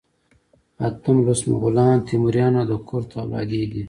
اتم 0.87 1.17
لوست 1.25 1.45
مغولان، 1.51 1.97
تیموریان 2.07 2.53
او 2.59 2.65
د 2.69 2.71
کرت 2.87 3.09
اولادې 3.21 3.63
دي. 3.71 3.79